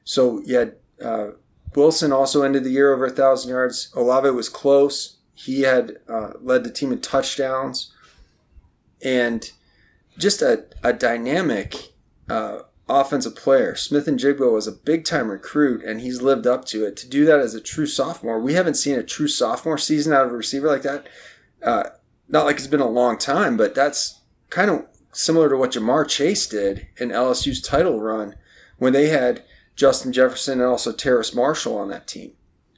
[0.05, 1.31] So you had uh,
[1.75, 3.91] Wilson also ended the year over a thousand yards.
[3.97, 5.17] Olave was close.
[5.35, 7.93] He had uh, led the team in touchdowns,
[9.03, 9.51] and
[10.17, 11.93] just a, a dynamic
[12.31, 13.75] uh, offensive player.
[13.75, 16.97] Smith-Njigba was a big time recruit, and he's lived up to it.
[16.99, 20.27] To do that as a true sophomore, we haven't seen a true sophomore season out
[20.27, 21.07] of a receiver like that.
[21.63, 21.85] Uh,
[22.29, 24.21] not like it's been a long time, but that's
[24.51, 28.37] kind of similar to what Ja'Marr Chase did in LSU's title run
[28.79, 29.43] when they had
[29.75, 32.33] Justin Jefferson and also Terrace Marshall on that team.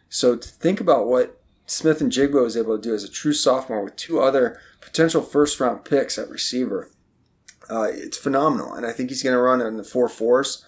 [0.09, 3.97] So to think about what Smith-Njigba was able to do as a true sophomore with
[3.97, 6.91] two other potential first round picks at receiver
[7.71, 10.65] uh, it's phenomenal, and I think he's going to run in the four fours.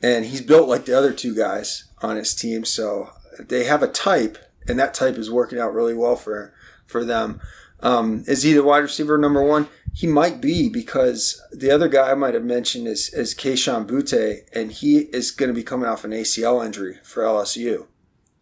[0.00, 3.88] And he's built like the other two guys on his team, so they have a
[3.88, 6.54] type, and that type is working out really well for
[6.86, 7.40] for them.
[7.80, 9.68] Um, is he the wide receiver number one?
[9.92, 14.42] He might be because the other guy I might have mentioned is is Kayshon Boutte,
[14.52, 17.86] and he is going to be coming off an ACL injury for LSU,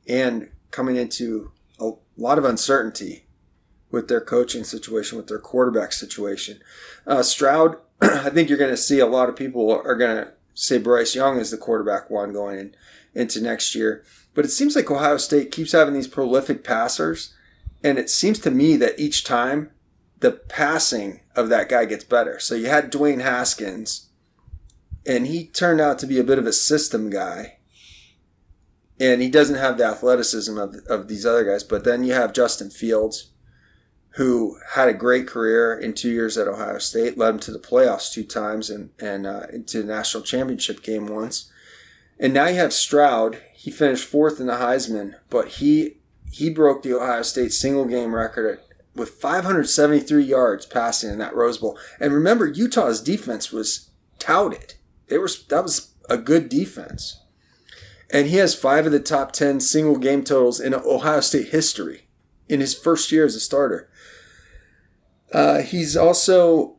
[0.07, 3.26] and coming into a lot of uncertainty
[3.91, 6.61] with their coaching situation, with their quarterback situation.
[7.07, 10.33] Uh, Stroud, I think you're going to see a lot of people are going to
[10.55, 12.77] say Bryce Young is the quarterback one going in,
[13.15, 14.05] into next year.
[14.35, 17.35] But it seems like Ohio State keeps having these prolific passers,
[17.83, 19.71] and it seems to me that each time
[20.21, 22.39] the passing of that guy gets better.
[22.39, 24.09] So you had Dwayne Haskins,
[25.07, 27.59] and he turned out to be a bit of a system guy.
[28.99, 31.63] And he doesn't have the athleticism of, of these other guys.
[31.63, 33.29] But then you have Justin Fields,
[34.17, 37.59] who had a great career in two years at Ohio State, led him to the
[37.59, 41.51] playoffs two times and, and uh, into the national championship game once.
[42.19, 43.43] And now you have Stroud.
[43.53, 45.99] He finished fourth in the Heisman, but he
[46.33, 48.59] he broke the Ohio State single game record
[48.95, 51.79] with 573 yards passing in that Rose Bowl.
[52.01, 54.75] And remember, Utah's defense was touted.
[55.09, 57.21] They were that was a good defense.
[58.11, 62.07] And he has five of the top 10 single game totals in Ohio State history
[62.49, 63.91] in his first year as a starter.
[65.37, 66.77] Uh, he's also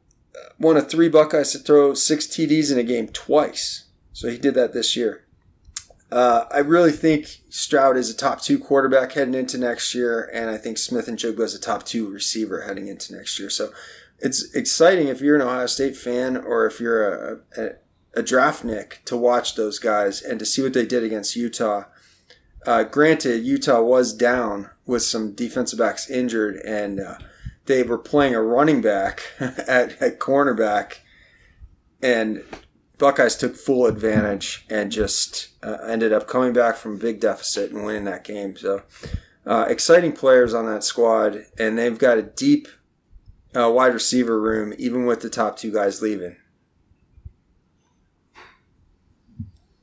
[0.58, 3.84] one of three Buckeyes to throw six TDs in a game twice.
[4.14, 5.26] So he did that this year.
[6.12, 10.50] Uh, I really think Stroud is a top two quarterback heading into next year, and
[10.50, 13.52] I think Smith-Njigba is a top two receiver heading into next year.
[13.52, 13.72] So
[14.18, 17.70] it's exciting if you're an Ohio State fan or if you're a, a,
[18.16, 21.84] a draftnik to watch those guys and to see what they did against Utah.
[22.66, 27.18] Uh, granted, Utah was down with some defensive backs injured, and uh,
[27.68, 31.00] they were playing a running back at, at cornerback,
[32.02, 32.44] and
[32.98, 37.72] Buckeyes took full advantage and just uh, ended up coming back from a big deficit
[37.72, 38.58] and winning that game.
[38.58, 38.82] So,
[39.46, 42.68] uh, exciting players on that squad, and they've got a deep
[43.56, 46.36] uh, wide receiver room, even with the top two guys leaving.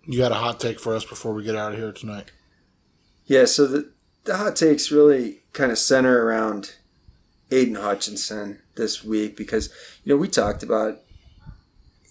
[0.07, 2.31] You got a hot take for us before we get out of here tonight?
[3.25, 3.93] Yeah, so the,
[4.25, 6.77] the hot takes really kind of center around
[7.51, 9.69] Aidan Hutchinson this week because
[10.03, 11.01] you know we talked about.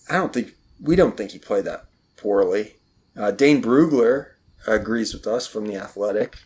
[0.10, 1.86] I don't think we don't think he played that
[2.17, 2.76] poorly.
[3.17, 4.32] Uh, Dane Brugler
[4.67, 6.38] agrees with us from the Athletic,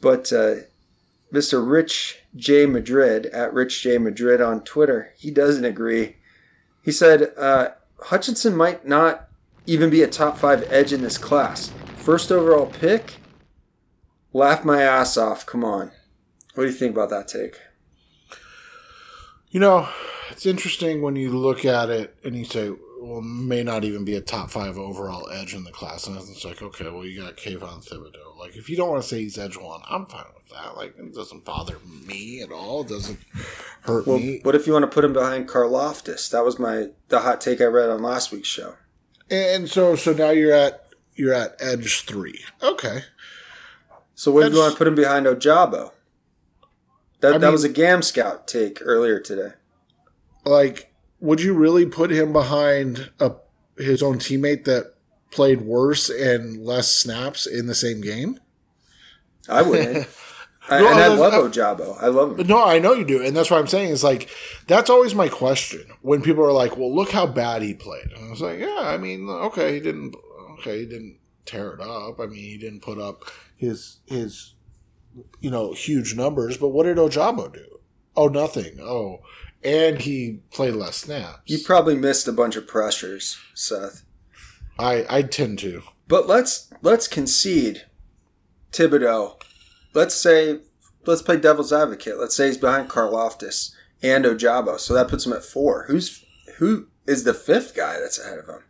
[0.00, 0.56] but uh,
[1.32, 1.68] Mr.
[1.68, 6.16] Rich J Madrid at Rich J Madrid on Twitter he doesn't agree.
[6.82, 9.28] He said uh, Hutchinson might not
[9.66, 11.72] even be a top five edge in this class.
[11.96, 13.16] First overall pick.
[14.32, 15.44] Laugh my ass off.
[15.44, 15.90] Come on.
[16.56, 17.60] What do you think about that take?
[19.50, 19.88] You know,
[20.30, 24.16] it's interesting when you look at it and you say, well, may not even be
[24.16, 26.06] a top five overall edge in the class.
[26.06, 28.38] And it's like, okay, well, you got Kayvon Thibodeaux.
[28.38, 30.76] Like, if you don't want to say he's edge one, I'm fine with that.
[30.76, 32.80] Like, it doesn't bother me at all.
[32.80, 33.18] It doesn't
[33.82, 34.40] hurt well, me.
[34.42, 36.30] What if you want to put him behind Karlaftis?
[36.30, 38.76] That was my the hot take I read on last week's show.
[39.30, 42.40] And so, so now you're at you're at edge three.
[42.62, 43.02] Okay.
[44.14, 45.92] So what do you want to put him behind Ojabo?
[47.20, 49.52] That, I that mean, was a Gam Scout take earlier today.
[50.44, 53.32] Like, would you really put him behind a
[53.78, 54.94] his own teammate that
[55.30, 58.40] played worse and less snaps in the same game?
[59.48, 60.08] I wouldn't.
[60.68, 61.96] I, no, and I love Ojabo.
[62.02, 62.46] I love him.
[62.48, 63.90] No, I know you do, and that's what I'm saying.
[63.90, 64.28] Is like
[64.66, 68.26] that's always my question when people are like, "Well, look how bad he played." And
[68.26, 70.16] I was like, "Yeah, I mean, okay, he didn't.
[70.58, 72.18] Okay, he didn't tear it up.
[72.18, 74.54] I mean, he didn't put up his his
[75.40, 76.56] you know huge numbers.
[76.56, 77.80] But what did Ojabo do?
[78.16, 78.78] Oh, nothing.
[78.80, 79.20] Oh,
[79.62, 81.40] and he played less snaps.
[81.46, 84.02] You probably missed a bunch of pressures, Seth.
[84.78, 85.82] I I tend to.
[86.08, 87.84] But let's let's concede
[88.72, 89.40] Thibodeaux.
[89.94, 90.60] let's say
[91.06, 92.18] let's play devil's advocate.
[92.18, 95.84] Let's say he's behind Karlaftis and Ojabo, so that puts him at four.
[95.88, 96.24] Who's
[96.58, 98.62] who is the fifth guy that's ahead of him?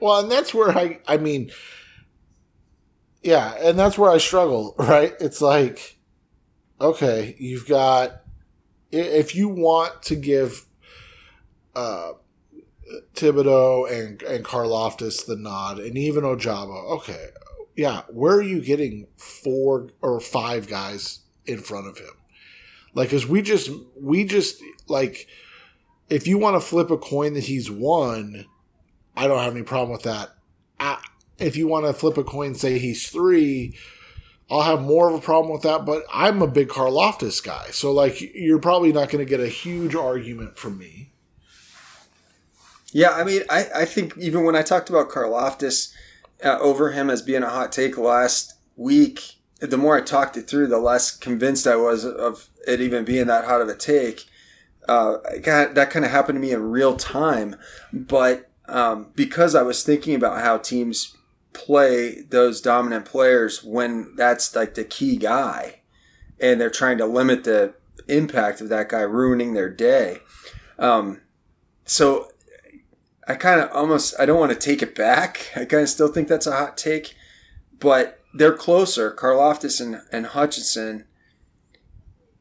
[0.00, 1.50] Well, and that's where I I mean,
[3.22, 4.74] yeah, and that's where I struggle.
[4.78, 5.14] Right?
[5.20, 5.98] It's like,
[6.80, 8.22] okay, you've got
[8.90, 10.64] if you want to give
[11.76, 12.12] uh,
[13.14, 17.28] Thibodeaux and and Karlaftis the nod, and even Ojabo, okay,
[17.78, 22.10] yeah, where are you getting four or five guys in front of him?
[22.92, 25.28] Like, cause we just, we just, like,
[26.10, 28.46] if you want to flip a coin that he's won,
[29.16, 30.30] I don't have any problem with that.
[31.38, 33.76] If you want to flip a coin, say he's three,
[34.50, 35.84] I'll have more of a problem with that.
[35.84, 37.68] But I'm a big Karlaftis guy.
[37.70, 41.12] So, like, you're probably not going to get a huge argument from me.
[42.92, 45.92] Yeah, I mean, I, I think even when I talked about Karlaftis,
[46.42, 50.48] uh, over him as being a hot take last week, the more I talked it
[50.48, 54.24] through, the less convinced I was of it even being that hot of a take.
[54.88, 57.56] Uh, that kind of happened to me in real time,
[57.92, 61.14] but um, because I was thinking about how teams
[61.58, 65.80] play those dominant players when that's like the key guy,
[66.40, 67.74] and they're trying to limit the
[68.06, 70.18] impact of that guy ruining their day.
[70.78, 71.20] Um,
[71.84, 72.30] so
[73.26, 75.50] I kind of almost I don't want to take it back.
[75.56, 77.14] I kind of still think that's a hot take,
[77.78, 79.12] but they're closer.
[79.12, 81.06] Karlaftis and, and Hutchinson,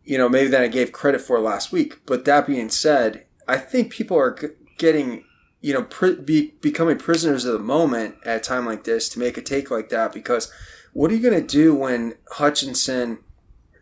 [0.03, 2.05] you know, maybe than I gave credit for last week.
[2.05, 4.38] But that being said, I think people are
[4.78, 5.24] getting,
[5.62, 5.88] you know,
[6.24, 9.72] be, becoming prisoners of the moment at a time like this to make a take
[9.72, 10.51] like that because
[10.93, 13.20] what are you going to do when Hutchinson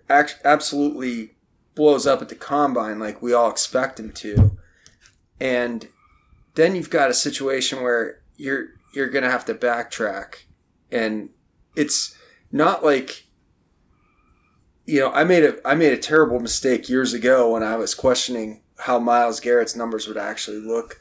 [0.09, 1.36] act- absolutely
[1.76, 4.57] blows up at the combine like we all expect him to?
[5.39, 5.89] And
[6.55, 10.43] then you've got a situation where you're you're gonna have to backtrack,
[10.91, 11.30] and
[11.76, 12.15] it's
[12.51, 13.26] not like
[14.86, 17.93] you know I made a I made a terrible mistake years ago when I was
[17.93, 20.99] questioning how Myles Garrett's numbers would actually look,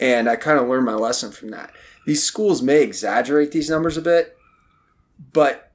[0.00, 1.72] and I kind of learned my lesson from that.
[2.06, 4.36] These schools may exaggerate these numbers a bit,
[5.32, 5.70] but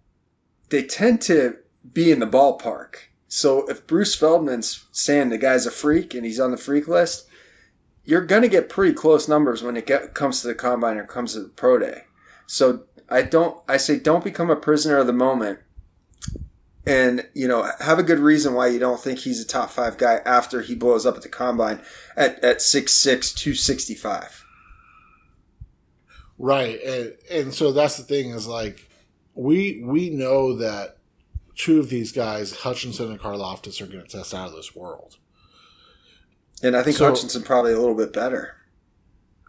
[0.70, 1.58] they tend to
[1.94, 2.96] be in the ballpark.
[3.28, 7.28] So if Bruce Feldman's saying the guy's a freak and he's on the freak list,
[8.04, 11.06] you're going to get pretty close numbers when it get, comes to the combine or
[11.06, 12.04] comes to the pro day.
[12.48, 15.60] So I don't, I say don't become a prisoner of the moment
[16.86, 19.98] and, you know, have a good reason why you don't think he's a top five
[19.98, 21.82] guy after he blows up at the combine
[22.16, 24.46] at, at 6'6, 265.
[26.38, 26.82] Right.
[26.84, 28.90] And, and so that's the thing is like,
[29.34, 30.98] we, we know that
[31.56, 35.18] two of these guys, Hutchinson and Karlaftis, are going to test out of this world.
[36.62, 38.56] And I think so, Hutchinson probably a little bit better.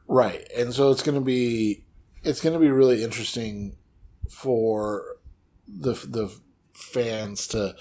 [0.09, 0.49] Right.
[0.57, 1.85] And so it's going to be
[2.23, 3.77] it's going to be really interesting
[4.31, 5.17] for
[5.69, 6.39] the the
[6.77, 7.75] fans to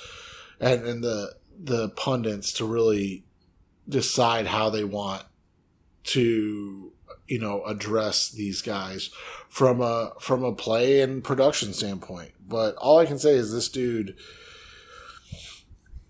[0.59, 3.23] and, and the the pundits to really
[3.87, 5.23] decide how they want
[6.03, 6.91] to
[7.27, 9.09] you know address these guys
[9.49, 13.69] from a from a play and production standpoint but all i can say is this
[13.69, 14.15] dude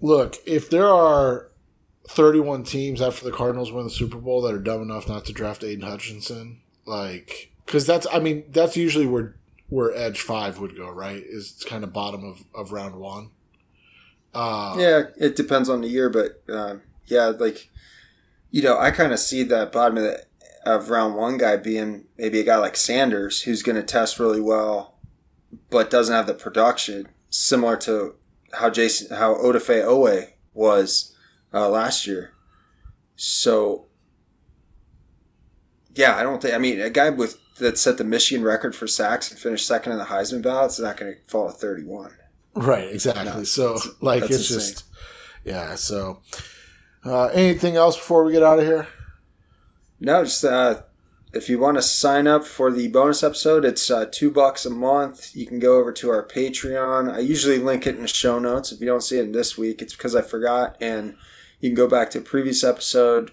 [0.02, 1.52] look if there are
[2.08, 5.34] 31 teams after the Cardinals win the Super Bowl that are dumb enough not to
[5.34, 6.62] draft Aidan Hutchinson.
[6.86, 9.36] Like, because that's, I mean, that's usually where
[9.70, 11.24] where Edge five would go, right?
[11.26, 13.32] Is it's kind of bottom of, of round one.
[14.34, 17.70] Uh, yeah, it depends on the year, but uh, yeah, like
[18.52, 20.26] you know, I kind of see that bottom of, the,
[20.66, 24.42] of round one guy being maybe a guy like Sanders who's going to test really
[24.42, 24.96] well,
[25.70, 28.16] but doesn't have the production similar to
[28.54, 31.16] how Jason how Odafe Oweh was
[31.54, 32.34] uh, last year.
[33.16, 33.88] So,
[35.94, 36.54] yeah, I don't think.
[36.54, 39.94] I mean, a guy with that set the Michigan record for sacks and finished second
[39.94, 42.12] in the Heisman ballot is not going to fall at thirty-one.
[42.54, 42.90] Right.
[42.92, 43.26] Exactly.
[43.26, 44.58] No, so, like, it's insane.
[44.58, 44.84] just
[45.44, 45.76] yeah.
[45.76, 46.22] So,
[47.04, 48.88] uh, anything else before we get out of here?
[50.00, 50.82] No, just uh,
[51.34, 54.70] if you want to sign up for the bonus episode, it's uh, two bucks a
[54.70, 55.36] month.
[55.36, 57.14] You can go over to our Patreon.
[57.14, 58.72] I usually link it in the show notes.
[58.72, 61.16] If you don't see it this week, it's because I forgot and
[61.60, 63.32] you can go back to a previous episode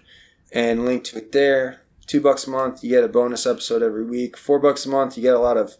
[0.51, 1.81] and link to it there.
[2.13, 4.37] Two bucks a month, you get a bonus episode every week.
[4.37, 5.77] Four bucks a month, you get a lot of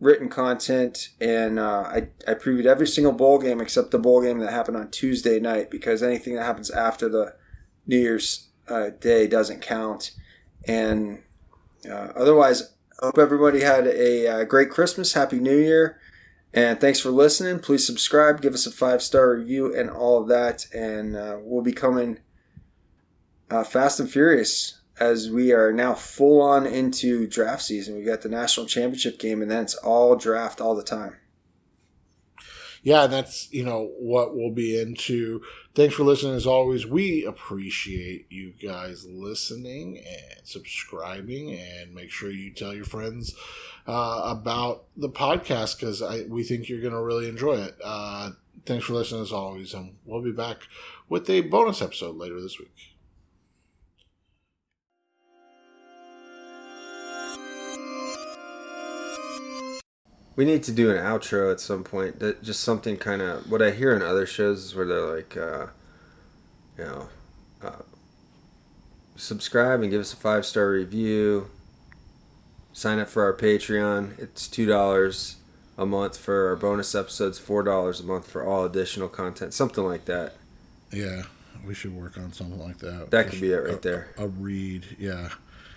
[0.00, 4.40] written content, and uh, I, I previewed every single bowl game except the bowl game
[4.40, 7.36] that happened on Tuesday night because anything that happens after the
[7.86, 10.16] New Year's uh, Day doesn't count.
[10.66, 11.22] And
[11.88, 16.00] uh, otherwise, hope everybody had a uh, great Christmas, Happy New Year,
[16.52, 17.60] and thanks for listening.
[17.60, 20.66] Please subscribe, give us a five star review, and all of that.
[20.74, 22.18] And uh, we'll be coming
[23.48, 27.96] uh, fast and furious as we are now full on into draft season.
[27.96, 31.16] We've got the national championship game, and then it's all draft all the time.
[32.82, 35.42] Yeah, that's you know what we'll be into.
[35.74, 36.34] Thanks for listening.
[36.34, 42.84] As always, we appreciate you guys listening and subscribing, and make sure you tell your
[42.84, 43.34] friends
[43.86, 47.76] uh, about the podcast because we think you're going to really enjoy it.
[47.84, 48.30] Uh,
[48.64, 50.58] thanks for listening as always, and we'll be back
[51.08, 52.97] with a bonus episode later this week.
[60.38, 62.20] We need to do an outro at some point.
[62.20, 65.36] That just something kind of what I hear in other shows is where they're like,
[65.36, 65.66] uh,
[66.78, 67.08] you know,
[67.60, 67.82] uh,
[69.16, 71.50] subscribe and give us a five star review.
[72.72, 74.16] Sign up for our Patreon.
[74.20, 75.38] It's two dollars
[75.76, 77.40] a month for our bonus episodes.
[77.40, 79.54] Four dollars a month for all additional content.
[79.54, 80.34] Something like that.
[80.92, 81.24] Yeah,
[81.66, 83.10] we should work on something like that.
[83.10, 84.14] That could be it right a, there.
[84.16, 85.30] A, a read, yeah.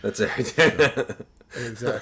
[0.03, 0.29] That's it.
[1.55, 2.01] exactly.